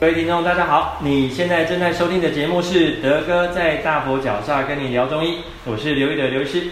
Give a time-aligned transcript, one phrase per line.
[0.00, 0.96] 各位听众，大家好！
[1.02, 6.62] 你现在正在收听的节目是德哥在大佛脚下跟你聊中医，我是刘玉的刘医师。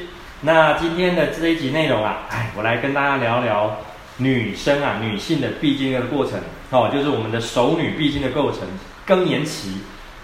[0.43, 3.79] 那今天的这一集内容啊，哎，我来跟大家聊聊
[4.19, 6.39] 女生啊，女性的必经的过程
[6.71, 8.61] 哦，就是我们的熟女必经的过程，
[9.05, 9.81] 更年期。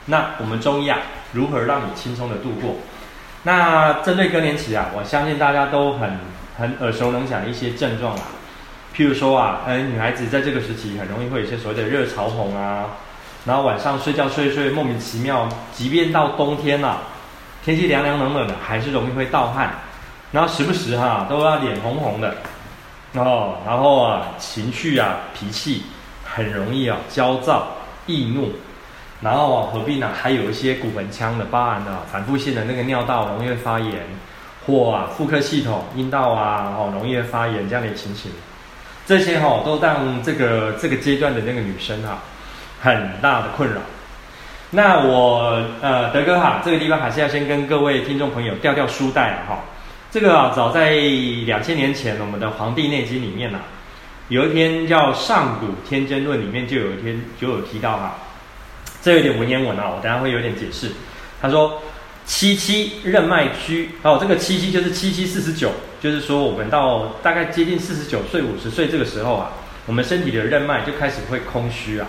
[0.07, 1.01] 那我们中医啊，
[1.33, 2.77] 如何让你轻松的度过？
[3.43, 6.21] 那针对更年期啊，我相信大家都很
[6.57, 8.29] 很耳熟能详的一些症状啊。
[8.95, 12.85] 譬如说啊，呃，女孩子在这个时期很容易会有些所谓的热潮红啊，
[13.47, 16.99] 然后晚上睡觉睡睡莫名其妙，即便到冬天了，
[17.65, 19.71] 天气凉凉冷冷的，还是容易会盗汗，
[20.31, 22.37] 然后时不时哈，都要脸红红的，
[23.15, 25.85] 哦，然后啊情绪啊脾气
[26.23, 27.69] 很容易啊焦躁
[28.07, 28.53] 易怒，
[29.23, 34.03] 然后啊合并呢还有一些骨盆腔的包含啊反复性的那个尿道容易发炎，
[34.67, 38.31] 或啊妇科系统阴道啊哦容易发炎这样的情形。
[39.07, 42.23] 这些哈、哦、都让这个这个阶段的那个女生哈、啊、
[42.81, 43.81] 很大的困扰。
[44.71, 49.59] 那我呃德哥哈这个地方还是要先跟各位听众朋友吊吊书袋啊哈。
[50.11, 50.93] 这个啊早在
[51.47, 53.59] 两千年前我们的《黄帝内经》里面呐、
[54.29, 58.15] 有一篇叫《上古天真论》里面就有一篇就有提到哈，
[59.03, 60.91] 这有点文言文啊，我等下会有点解释。
[61.41, 61.81] 他说。
[62.25, 69.53] 七七任脉虚哦，这个七七就是七七四十九，就是说我们到大概接近四十九岁、五十岁这个时候啊，
[69.87, 72.07] 我们身体的任脉就开始会空虚啊。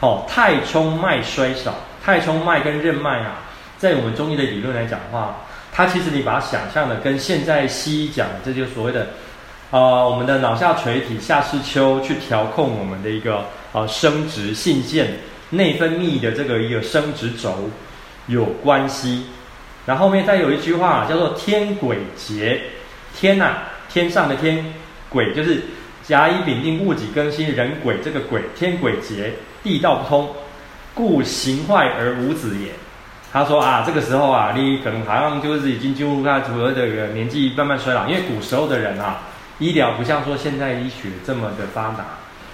[0.00, 3.36] 哦，太冲脉衰少，太冲脉跟任脉啊，
[3.78, 5.36] 在我们中医的理论来讲的话，
[5.72, 9.06] 它其实你把它想象的跟现在西医讲的，这就所谓的
[9.70, 17.70] 呃我们的脑下垂体下视丘去调控我们的一个呃生殖性腺内分泌的这个一个生殖轴。
[18.26, 19.26] 有关系，
[19.84, 22.58] 然后后面再有一句话叫做“天癸竭”，
[23.14, 24.64] 天呐、天上的天，
[25.08, 25.62] 癸就是
[26.02, 30.28] 甲乙丙丁戊己庚辛壬癸这个癸，天癸劫，地道不通，
[30.92, 32.72] 故形坏而无子也。
[33.32, 39.22] 他说啊，这个时候啊，你可能好像就是已经进入他所谓的年纪慢慢衰老，因为古时候的人啊，
[39.58, 42.04] 医疗不像说现在医学这么的发达，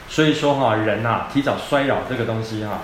[0.08, 2.80] 所以说哈、人啊提早衰老这个东西哈、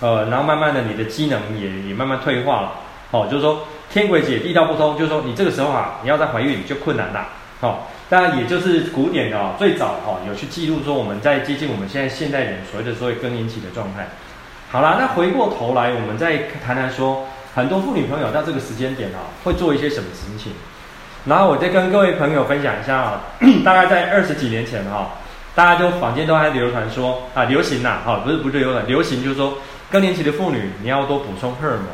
[0.00, 2.72] 呃，然后慢慢的，你的机能也也慢慢退化了，
[3.12, 7.26] 哦，就是说天癸竭，地道不通，就是说你这个时候啊，你要再怀孕就困难了，
[7.60, 7.78] 哦，
[8.08, 14.08] 当然也就是古典的哦，最早哦有去记录说我们在接近我们现在现代人所谓的所谓更年期的状态。
[14.70, 20.52] 好啦，那回过头来，我们再谈谈说，很多妇女朋友到这个时间点啊，会做一些什么事情？
[21.24, 23.20] 然后我再跟各位朋友分享一下啊，
[23.64, 25.12] 大概在二十几年前哈，
[25.54, 29.58] 大家就坊间都还流传说啊，流行呐，哈，不是不是流传，流行就是说。
[29.90, 31.86] 更年期的妇女，你要多补充荷尔蒙，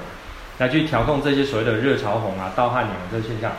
[0.59, 3.51] 来去调控这些所谓的热潮红啊、盗汗、痒这个现象。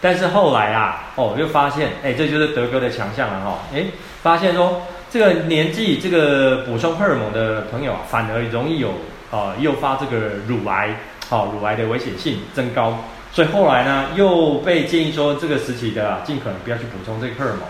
[0.00, 3.84] 但是后来啊，哦，又发现，哎，这就是德哥的强项了哈、哦，哎，
[4.22, 8.88] 发现说这个年纪这个补充荷尔蒙的朋友啊，反而容易有
[9.30, 10.96] 啊、呃、诱发这个乳癌，
[11.28, 12.98] 好、哦，乳癌的危险性增高。
[13.32, 17.60] 所以后来呢，又被建议说这个时期的啊，尽可能不要去补充这个荷尔蒙。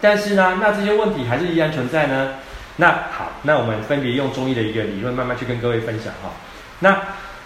[0.00, 2.34] 但是呢，那这些问题还是依然存在呢。
[2.76, 6.30] 那好，那我们分别用中医的一个理论慢慢去跟各位分享哈。
[6.78, 6.96] 那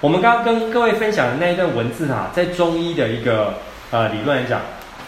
[0.04, 3.54] 我们刚刚跟各位分享的那一段文字哈，在中医的一个
[3.90, 4.60] 呃理论来讲，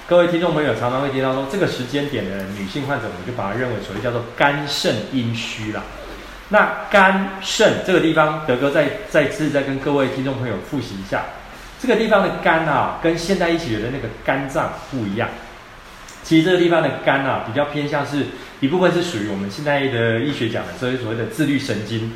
[0.08, 5.84] 各位听众朋友常常会听到说，这个时间点的女性患者，我们就把它认为所谓叫做肝肾阴虚了。
[6.48, 11.26] 那肝肾这个地方，德哥再再次再跟各位听众朋友复习一下，
[11.78, 15.28] 这个地方的肝啊，跟现代医学的那个肝脏不一样。
[16.22, 18.24] 其实这个地方的肝啊，比较偏向是
[18.60, 22.10] 一部分是属于我们现在的医学讲的，所谓所谓的自律神经，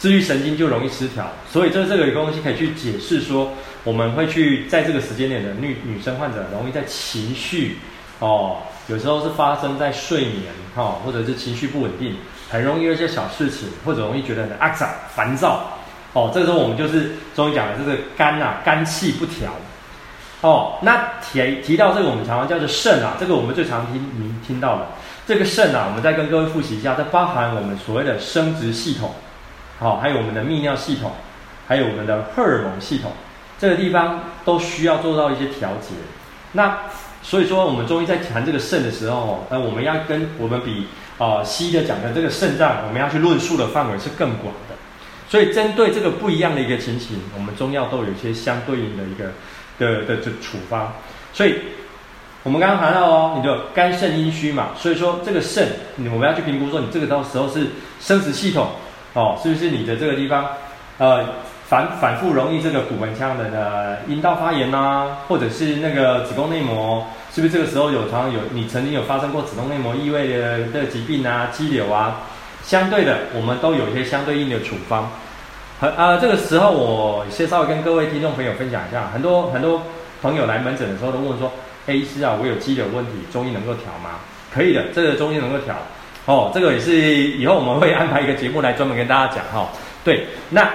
[0.00, 3.52] 自律神经就容易失调，所以这这个东西可以去解释说，
[3.84, 7.76] 我们会去在这个时间点的女女生患者容易在情绪
[8.18, 8.56] 哦，
[8.88, 10.44] 有时候是发生在睡眠
[10.74, 12.16] 哈、哦，或者是情绪不稳定，
[12.48, 15.78] 很容易有一些小事情，或者容易觉得很阿杂烦躁
[16.14, 19.50] 哦，这个时候我们就是中医讲的这个肝啊，肝气不调。
[20.40, 24.86] 哦，那提提到这个，我们常常叫做肾啊，这个我们最常听您听到的
[25.26, 29.14] 这个肾啊，我们再跟各位复习一下，它包含我们所谓的生殖系统，
[29.80, 31.10] 好、还有我们的泌尿系统，
[31.66, 33.10] 还有我们的荷尔蒙系统，
[33.58, 35.88] 这个地方都需要做到一些调节。
[36.52, 36.78] 那
[37.20, 40.86] 所以说，我们中医在谈这个肾的时候，那，我们要跟我们比
[41.18, 44.76] 啊、西医的讲的这个肾脏，我们要去论述的范围是更广的。
[45.28, 49.32] 所以针对这个不一样的一个情形，我们中药都有一些相对应的一个。
[49.80, 50.92] 的的这处方，
[51.32, 51.54] 所以
[52.42, 55.68] 我们刚刚谈到哦，你的肝肾阴虚嘛，所以说这个肾，
[56.12, 57.68] 我们要去评估说你这个到时候是
[57.98, 58.72] 生殖系统
[59.14, 60.46] 哦，是不是你的这个地方
[60.98, 61.24] 呃
[61.66, 72.22] 反反复容易这个骨盆腔的呢阴道发炎呐、或者是那个子宫内膜，是不是这个时候有常有你曾经有发生过子宫内膜异位的的疾病啊、肌瘤啊，
[72.62, 75.10] 相对的，我们都有一些相对应的处方。
[75.80, 79.82] 很啊，这个时候我先稍微跟各位听众朋友分享一下，很多很多
[80.20, 81.50] 朋友来门诊的时候都问说
[81.86, 84.20] ：“哎，医师啊，我有肌瘤问题，中医能够调吗？”
[84.52, 85.74] 可以的，这个中医能够调。
[86.26, 89.68] 哦，这个也是以后我们会安排一个节目来专门跟大家讲哈、
[90.04, 90.70] 对，那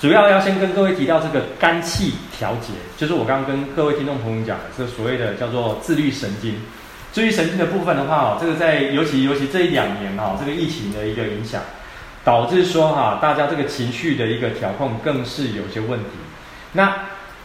[0.00, 6.54] 主要要先跟各位提到这个肝气调节，就是我刚刚跟各位听众朋友讲的，这所谓的叫做自律神经。
[7.12, 11.60] 自律神经的部分的话哦，这个在尤其尤其这一两年哈、哦，这个疫情的一个影响。
[12.24, 16.10] 导致说哈，大家这个情绪的一个调控更是有些问题。
[16.72, 16.94] 那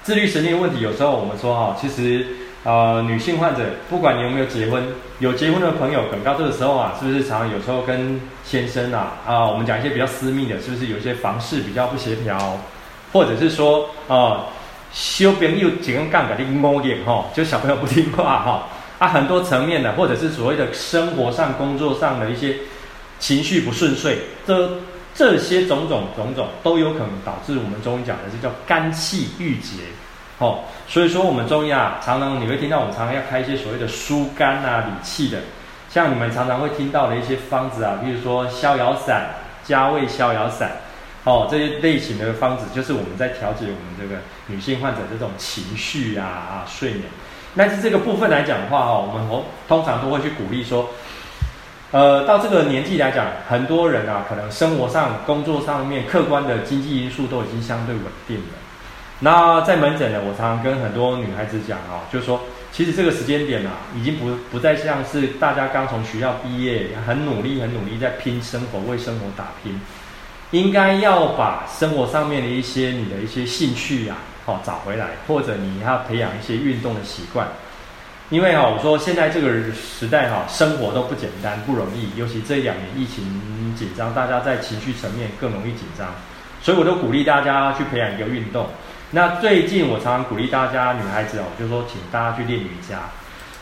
[0.02, 2.26] 自律神经的问题，有时候我们说哈，其实
[2.64, 4.84] 呃，女性患者不管你有没有结婚，
[5.20, 12.58] 有结婚的朋友，等到这个时候啊，是不是常常有时候跟先生啊啊，我们讲一些比较私密的，是不是有些房事比较不协调，
[13.12, 14.46] 或者是说啊，
[14.92, 18.68] 小朋友几根杠杆的猫眼哈，就小朋友不听话哈
[19.00, 22.56] 啊，很多层面的，或者是所谓的生活上、工作上的一些。
[23.20, 24.70] 情绪不顺遂，这
[25.16, 29.78] 这些种种种种都有可能导致我们中医讲的是叫肝气郁结，
[30.40, 35.40] 哦，所以说我们中医啊，常常你会听到我们常常要开一些所谓的疏肝啊、理气的，
[35.90, 40.72] 像你们常常会听到的一些方子啊，比如说逍遥散、加味逍遥散，
[41.24, 47.04] 哦，这些类型的方子就是我们在调节我们这个女性患者这种情绪啊啊睡眠。
[47.56, 50.90] 但是这个部分来讲的话，哦，我们通常都会去鼓励说。
[51.92, 58.63] 呃，到这个年纪来讲，很多人啊，可能生活上、工作上面，客观的经济因素都已经相对稳定了。
[59.24, 62.42] 那在门诊呢，我常常跟很多女孩子讲啊，就是说，
[62.74, 69.80] 其实这个时间点啊，已经不不再像是大家刚从学校毕业，很努力、很努力在拼生活，为生活打拼，
[70.52, 77.48] 应该要把生活上面的一些你的一些兴趣啊，哦，找回来，或者你要培养一些运动的习惯。
[78.30, 82.10] 因为哈，我说现在这个时代哈，生活都不简单，不容易。
[82.20, 83.24] 尤其这两年疫情
[83.74, 86.10] 紧张，大家在情绪层面更容易紧张，
[86.62, 88.68] 所以我都鼓励大家去培养一个运动。
[89.16, 92.98] 那最近我常常鼓励大家，女孩子哦，就说请大家去练瑜伽。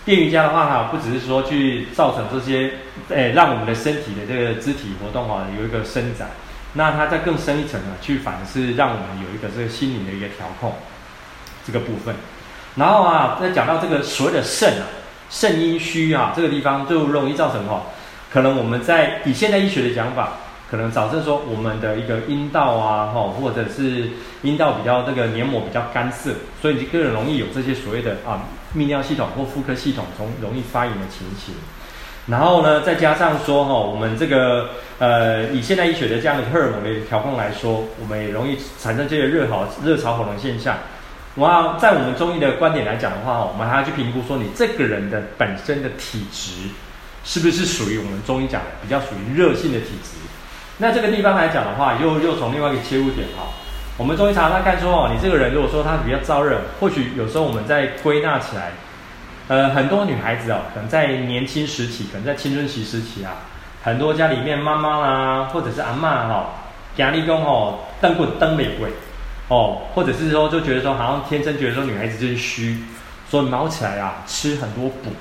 [0.06, 2.72] 练瑜伽的话哈，不只是说去造成这些，
[3.10, 6.30] 诶，让我们的身体的这个肢体活动啊有一个伸展，
[6.72, 10.74] 那它在更深一层呢，去反而是让我们有一个这个心理的一个调控
[11.68, 12.16] 这个部分。
[12.78, 14.88] 然后啊，再讲到这个所谓的肾啊，
[15.30, 17.84] 肾阴虚啊，这个地方就容易造成哈，
[18.32, 20.32] 可能我们在以现代医学的讲法，
[20.72, 24.10] 可能导致说我们的一个阴道啊，哈，或者是
[24.42, 26.32] 阴道比较这个黏膜比较干涩，
[26.62, 31.54] 所以你更容易有这些所谓的啊泌尿系统或妇科系统中容易发炎的情形。
[32.28, 40.78] 然后呢，再加上说哈，我们这个呃以现代医学的这样的荷尔蒙的调控来说，我们也容易产生这些热好热潮红的现象。
[41.36, 46.54] 我要在我们中医的观点来讲的话，我们还要去评估说你这个人的本身的体质
[47.26, 50.12] 是不是属于我们中医讲的比较属于热性的体质。
[50.82, 53.54] 那这个地方来讲的话，又又从另外一个切入点哈，
[53.98, 58.72] 我们中医常常看说哦，你这个人如果说他比较燥热，或许有时候我们在归纳起来，
[59.48, 63.34] 呃，很多女孩子哦，可能在年轻时期，可能在青春期时期啊，
[63.84, 66.50] 很多家里面妈妈啦，或者是阿嬷哈，
[66.98, 68.90] 家里公吼，登过登玫瑰。
[69.50, 72.82] 哦，或者是说，就觉得说，好像天生觉得说女孩子就是虚，
[73.30, 75.12] 所以毛起来啊，吃很多补。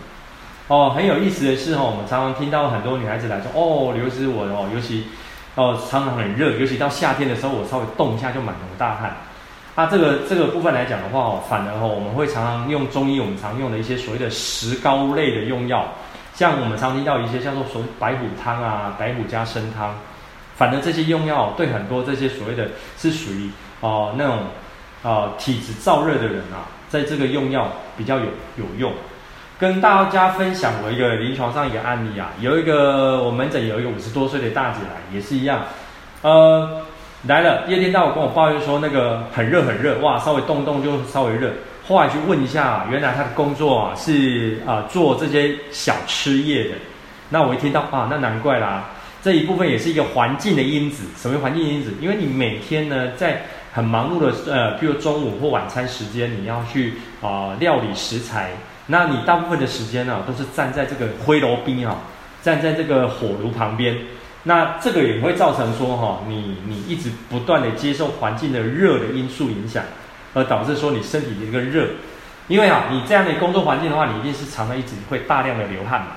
[0.68, 5.08] 哦，很有意思的是哦，我们常常听到很多女孩子来说，哦，刘师我哦，尤其
[5.54, 9.16] 哦常常很热，尤其到夏天的时候，我稍微动一下就满头大汗。
[9.74, 15.86] 啊，这个这个部分来讲的话哦，反而哦，我们会常常用中医我们常用的一些所谓的石膏类的用药，
[16.34, 19.94] 像我们常听到一些叫做所谓白虎汤啊，白虎加参汤，
[20.56, 23.50] 反而这些用药对很多这些所谓的是属于。
[23.82, 24.40] 哦，那种
[25.02, 27.66] 啊体质燥热的人啊，在这个用药
[27.96, 28.26] 比较有
[28.58, 28.92] 有用。
[29.60, 35.60] 跟大家分享我一个临床上一个案例啊，有一个我门诊有一个五十多岁的大姐来，也是一样，
[36.22, 36.80] 呃，
[37.28, 41.52] 来了，一天到晚跟我抱怨说那个很热很热，哇，稍微动动就稍微热。
[41.86, 46.70] 后来去问一下，原来她的工作啊是啊做这些小吃业的。
[47.28, 48.88] 那我一听到啊，那难怪啦，
[49.22, 51.04] 这一部分也是一个环境的因子。
[51.18, 51.92] 什么环境因子？
[52.00, 53.42] 因为你每天呢在
[53.74, 58.52] 很忙碌的呃，譬如中午或晚餐时间，你要去啊、料理食材，
[58.90, 61.98] 那你大部分的时间呢、啊，都是站在这个灰炉边啊，
[62.42, 63.96] 站在这个火炉旁边，
[64.42, 69.84] 那这个也会造成说哈、你你一直不断的接受环境的热的因素影响，
[70.34, 71.86] 而导致说你身体的一个热，
[72.48, 76.08] 因为啊，你这样的工作环境的话，你一定是常常一直会大量的流汗嘛。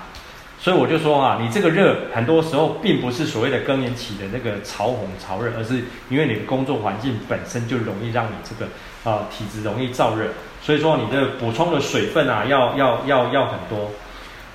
[0.64, 8.72] 所以我就说啊，你这个热很多时候并不是所谓的更年期的那个潮红潮热，而是因为你的工作环境本身就容易让你这个
[9.04, 10.28] 啊、呃、体质容易燥热。
[10.62, 13.92] 所以说你的补充的水分啊要要要要很多。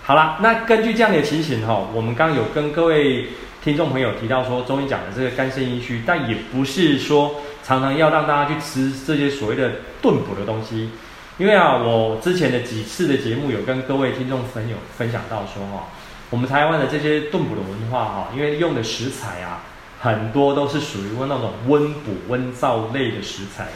[0.02, 3.26] 好了，那根据这样的情形哈，我们刚刚有跟各位
[3.62, 10.88] 听众朋友提到说，中医讲的这个肝肾阴虚，但也不是说常常要让大家去吃这些所谓的炖补的东西。
[11.36, 15.86] 因为啊，我之前的几次的节目有跟各位听众朋友分享到说哈，
[16.30, 19.62] 我们台湾的这些炖补的文化哈，因为用的食材啊，
[20.00, 23.68] 很多都是属于那种温补温燥类的食材。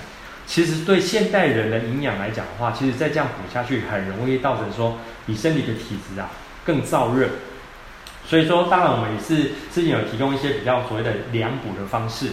[0.47, 6.29] 其实对现代人的营养来讲的话，其实再这样补下去，很容易造成说你身体的体质啊
[6.65, 7.29] 更燥热。
[8.27, 12.29] 所以说，当然我们也是之前有提供一些比较所谓的凉补的方式。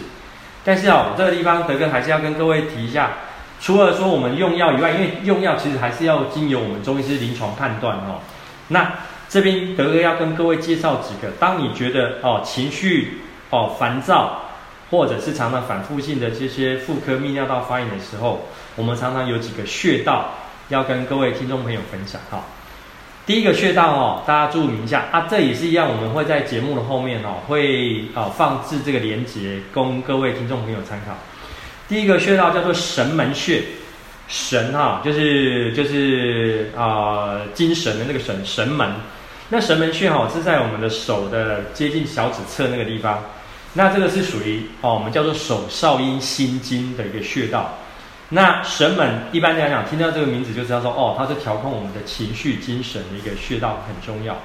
[0.64, 3.12] 但是啊，我这个地方德哥还是要跟各位提一下。
[3.60, 8.20] 除了说我们用药以外，因为用药其实还是要经由我们中医师临床判断哦。
[8.68, 8.92] 那
[9.30, 13.20] 这边德哥要跟各位介绍几个，当你觉得哦情绪
[13.50, 14.42] 哦烦躁，
[14.90, 18.44] 或者是常常反复性的这些妇科泌尿道发炎的时候，
[18.74, 20.34] 我们常常有几个穴道
[20.68, 22.44] 要跟各位听众朋友分享哈。
[23.24, 31.16] 第一个穴道哦，大家注意一下啊，这也是一样，我们会在节目的后面哦会哦放置这个连接，供各位听众朋友参考。
[31.88, 33.62] 第一个穴道叫做神门穴，
[34.26, 38.90] 神哈就是就是啊、精神的那个神神门，
[39.52, 43.20] 那神门穴哈是在我们的手的接近小指侧那个地方，
[43.74, 47.74] 那这个是属于哦我们叫做手少阴心经的一个穴道。
[48.28, 54.38] 那神门一般来讲听到这个名字就知道说哦它是调控我们的情绪精神的一个穴道，很重要。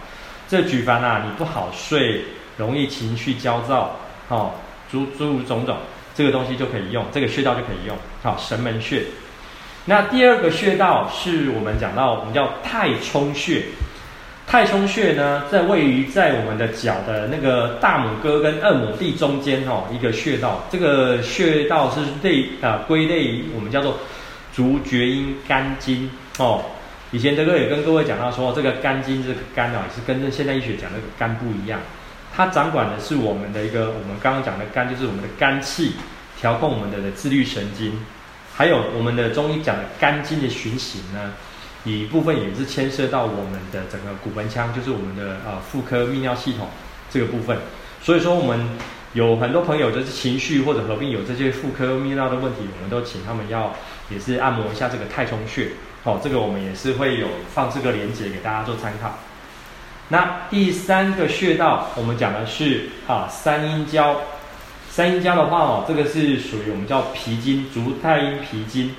[0.48, 2.26] 这举凡啊你不好睡，
[2.58, 3.96] 容易情绪焦躁，
[4.28, 4.52] 哦
[4.92, 5.78] 诸诸如种种。
[6.16, 9.04] 这个东西就可以用，这个穴道就可以用，好，神门穴。
[9.84, 13.66] 那第二个穴道是我们讲到，我们叫太冲穴。
[14.48, 20.64] 太冲穴呢，在位于在我们的脚的那个大拇哥跟二拇弟中间哦，一个穴道。
[20.70, 23.98] 这个穴道是类啊归类于我们叫做
[24.54, 26.64] 足厥阴肝经哦。
[27.12, 31.80] 以前德哥也跟各位讲到说，这个肝经这个肝啊，也是跟现代医学讲那个肝不一样。
[32.34, 35.94] 它掌管的是我们的一个，我们刚刚讲的肝，就是我们的肝气，
[36.40, 38.00] 调控我们的自律神经，
[38.54, 41.34] 还有我们的中医讲的肝经的循行呢，
[41.86, 46.68] 一部分也是牵涉到我们的整个骨盆腔，就是我们的呃妇科泌尿系统
[47.10, 47.58] 这个部分。
[48.02, 48.68] 所以说，我们
[49.14, 53.74] 有很多朋友就是情绪或者合并有这些妇科泌尿的问题，我们都请他们要
[54.10, 55.70] 也是按摩一下这个太冲穴。
[56.04, 59.18] 好、哦，这个我们也是会有放这个连接给大家做参考。
[60.10, 64.16] 那第三个穴道，我们讲的是啊三阴交。
[64.90, 68.96] 三阴交的话哦，这个是属于我们叫脾经，足太阴脾经。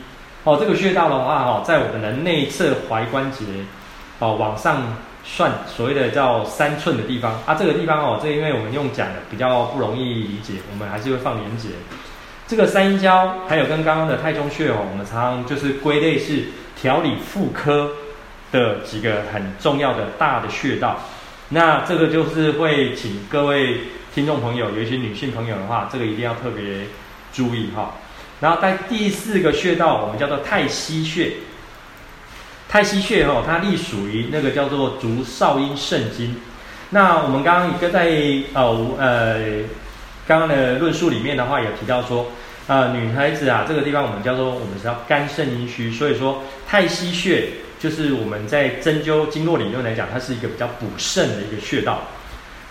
[0.47, 3.45] 哦，这个穴道的话哦，在我们的内侧踝关节
[4.21, 7.55] 哦往上算，所谓的叫三寸的地方啊。
[7.55, 11.71] 这个地方哦，这因为我们用讲的比较不容易理解，我们还是会放连结。
[12.47, 16.45] 这个三阴交还有跟刚刚的太冲穴哦，我们常常就是归类是
[16.81, 17.91] 调理妇科。
[18.53, 21.01] 的几个很重要的大的穴道，
[21.49, 23.81] 那这个就是会请各位
[24.15, 26.87] 听众朋友，尤其女性朋友的话，这个一定要特别
[27.33, 27.91] 注意哈。
[28.41, 31.33] 然后在第四个穴道，我们叫做太溪穴。
[32.69, 36.37] 太溪穴哦，它隶属于那个叫做足少阴肾经。
[36.91, 38.11] 那我们刚刚一个在
[38.53, 39.39] 呃呃
[40.27, 42.27] 刚刚的论述里面的话，有提到说，
[42.67, 47.49] 呃女孩子啊这个地方我们叫做我们叫肝肾阴虚，所以说太溪穴。
[47.79, 52.01] 就是我们在针灸经络理论来讲，它是一个比较补肾的一个穴道，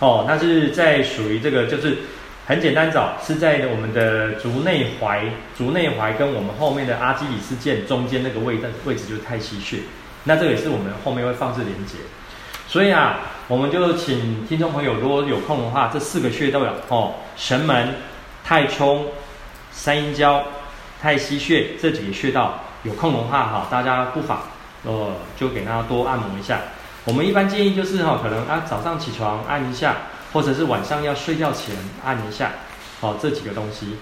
[0.00, 1.98] 哦，它是在属于这个，就是
[2.46, 9.78] 很简单找，是在我们的足内踝、足内踝跟我们后面的阿基里斯腱中间那个位置，位置就是太溪穴。
[10.22, 11.96] 那这也是我们后面会放置连接。
[12.68, 17.94] 所以啊，我们就请听众朋友如果有空的话，这四个穴都有哦，神门、
[18.44, 19.06] 太冲、
[19.72, 20.44] 三阴交、
[21.02, 24.40] 太溪穴这几个穴道，有空的话哈，大家不妨。
[24.84, 26.60] 哦，就给大家多按摩一下。
[27.04, 29.96] 我们一般建议就是哈，可能啊早上起床按一下，
[30.36, 31.74] 或者是晚上要睡觉前
[32.04, 32.50] 按一下，
[33.00, 33.96] 哦这几个东西。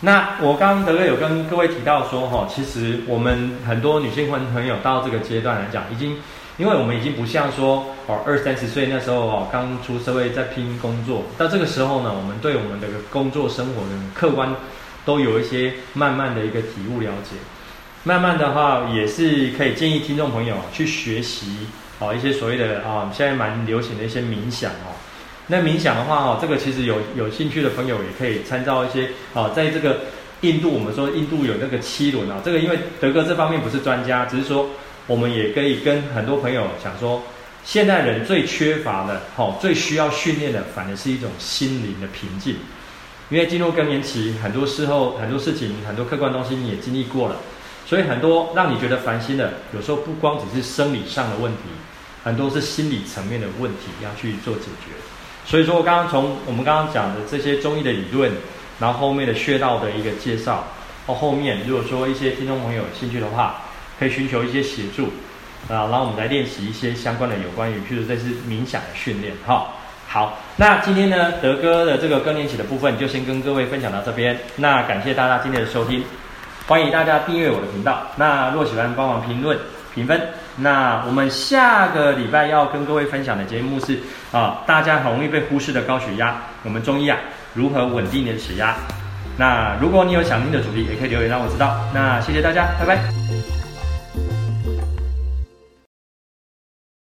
[0.00, 6.16] 那我刚刚德哥有跟各位提到说哈，其实我们很多女性朋朋友到这个阶段来讲，已经，
[6.56, 14.50] 因为我们已经不像说哦二三十岁那时候哦刚出社会在拼工作，到这个时候呢，我们对我们的工作生活的客观
[15.04, 17.36] 都有一些慢慢的一个体悟了解。
[18.04, 21.66] 慢慢的话，也是可以建议听众朋友去学习
[21.98, 24.93] 哦，一些所谓的啊，现在蛮流行的一些冥想哦。
[25.46, 30.00] 那冥想的话哦，这个其实有有兴趣的朋友也可以参照一些哦，在这个
[30.40, 34.70] 印度，我们说印度有那个七轮啊，这个因为德哥这方面不是专家，只是说
[35.06, 37.22] 我们也可以跟很多朋友讲说，
[37.64, 42.56] 现代人最缺乏的，哦，最需要训练的，反而是一种心灵的平静。
[43.30, 47.36] 因为进入更年期，很多时候很多事情，很多客观东西你也经历过了。
[47.86, 51.60] 所以很多让你觉得烦心的，有时候不光只是生理上的问题，
[52.22, 54.92] 很多是心理层面的问题要去做解决。
[55.46, 58.30] 所以说，我刚刚从我们刚刚讲的这些中医的理论，
[58.80, 60.64] 然后后面的穴道的一个介绍，
[61.06, 63.62] 到后面如果说一些听众朋友有兴趣的话，
[63.98, 65.04] 可以寻求一些协助
[65.68, 69.66] 啊，然后我们来练习一些相关的有关于，譬如这是冥想的训练哈。
[70.08, 74.38] 好，那今天呢，德哥的这个更年期的部分就先跟各位分享到这边。
[74.56, 76.04] 那感谢大家今天的收听，
[76.66, 78.06] 欢迎大家订阅我的频道。
[78.16, 79.58] 那若喜欢，帮忙评论、
[79.94, 80.20] 评分。
[80.56, 83.98] 那我们下个礼拜要跟各位分享的节目是
[84.32, 87.18] 啊，大家很容易被忽视的高血压，我们中医啊
[87.54, 88.74] 如何稳定你的血压？
[89.36, 91.76] 那如果你有想听的主题，也可以留言让我知道。
[91.92, 93.43] 那谢谢大家，拜拜。